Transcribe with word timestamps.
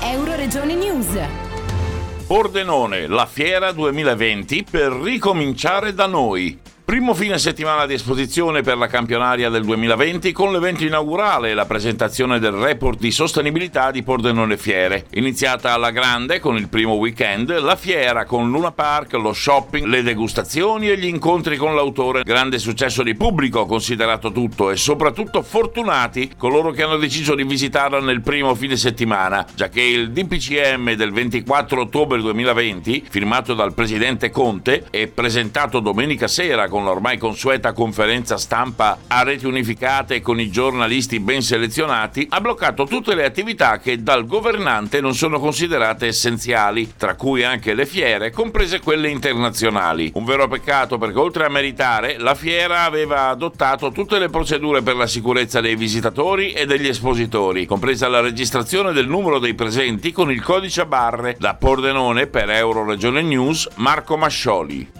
Euroregione 0.00 0.74
News. 0.74 1.06
Pordenone, 2.26 3.08
la 3.08 3.26
fiera 3.26 3.72
2020 3.72 4.64
per 4.70 4.92
ricominciare 4.92 5.92
da 5.92 6.06
noi. 6.06 6.56
Primo 6.88 7.12
fine 7.12 7.36
settimana 7.36 7.84
di 7.84 7.92
esposizione 7.92 8.62
per 8.62 8.78
la 8.78 8.86
campionaria 8.86 9.50
del 9.50 9.62
2020 9.62 10.32
con 10.32 10.50
l'evento 10.50 10.84
inaugurale 10.84 11.50
e 11.50 11.54
la 11.54 11.66
presentazione 11.66 12.38
del 12.38 12.52
report 12.52 12.98
di 12.98 13.10
sostenibilità 13.10 13.90
di 13.90 14.02
Pordenone 14.02 14.56
Fiere. 14.56 15.04
Iniziata 15.10 15.74
alla 15.74 15.90
grande 15.90 16.40
con 16.40 16.56
il 16.56 16.68
primo 16.68 16.94
weekend, 16.94 17.58
la 17.58 17.76
fiera 17.76 18.24
con 18.24 18.50
Luna 18.50 18.72
Park, 18.72 19.12
lo 19.12 19.34
shopping, 19.34 19.84
le 19.84 20.02
degustazioni 20.02 20.88
e 20.88 20.96
gli 20.96 21.04
incontri 21.04 21.58
con 21.58 21.74
l'autore. 21.74 22.22
Grande 22.22 22.58
successo 22.58 23.02
di 23.02 23.14
pubblico 23.14 23.66
considerato 23.66 24.32
tutto 24.32 24.70
e 24.70 24.76
soprattutto 24.76 25.42
fortunati 25.42 26.32
coloro 26.38 26.70
che 26.70 26.84
hanno 26.84 26.96
deciso 26.96 27.34
di 27.34 27.44
visitarla 27.44 28.00
nel 28.00 28.22
primo 28.22 28.54
fine 28.54 28.78
settimana, 28.78 29.46
già 29.54 29.68
che 29.68 29.82
il 29.82 30.10
DPCM 30.10 30.94
del 30.94 31.12
24 31.12 31.82
ottobre 31.82 32.18
2020, 32.22 33.04
firmato 33.10 33.52
dal 33.52 33.74
presidente 33.74 34.30
Conte 34.30 34.86
e 34.88 35.08
presentato 35.08 35.80
domenica 35.80 36.26
sera 36.26 36.66
con 36.66 36.76
con 36.78 36.86
l'ormai 36.86 37.18
consueta 37.18 37.72
conferenza 37.72 38.36
stampa 38.36 38.98
a 39.08 39.24
reti 39.24 39.46
unificate 39.46 40.14
e 40.14 40.20
con 40.20 40.38
i 40.38 40.48
giornalisti 40.48 41.18
ben 41.18 41.42
selezionati, 41.42 42.24
ha 42.30 42.40
bloccato 42.40 42.84
tutte 42.84 43.16
le 43.16 43.24
attività 43.24 43.78
che 43.78 44.00
dal 44.00 44.26
governante 44.26 45.00
non 45.00 45.12
sono 45.12 45.40
considerate 45.40 46.06
essenziali, 46.06 46.92
tra 46.96 47.16
cui 47.16 47.42
anche 47.42 47.74
le 47.74 47.84
fiere, 47.84 48.30
comprese 48.30 48.78
quelle 48.78 49.08
internazionali. 49.08 50.12
Un 50.14 50.24
vero 50.24 50.46
peccato 50.46 50.98
perché 50.98 51.18
oltre 51.18 51.46
a 51.46 51.48
meritare, 51.48 52.16
la 52.16 52.36
fiera 52.36 52.84
aveva 52.84 53.28
adottato 53.28 53.90
tutte 53.90 54.20
le 54.20 54.28
procedure 54.28 54.80
per 54.82 54.94
la 54.94 55.08
sicurezza 55.08 55.60
dei 55.60 55.74
visitatori 55.74 56.52
e 56.52 56.64
degli 56.64 56.86
espositori, 56.86 57.66
compresa 57.66 58.06
la 58.06 58.20
registrazione 58.20 58.92
del 58.92 59.08
numero 59.08 59.40
dei 59.40 59.54
presenti 59.54 60.12
con 60.12 60.30
il 60.30 60.44
codice 60.44 60.82
a 60.82 60.86
barre 60.86 61.34
da 61.40 61.54
Pordenone 61.54 62.28
per 62.28 62.50
Euro 62.50 62.84
Regione 62.84 63.22
News 63.22 63.68
Marco 63.74 64.16
Mascioli. 64.16 64.97